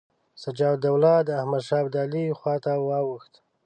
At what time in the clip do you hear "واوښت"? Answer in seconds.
2.89-3.33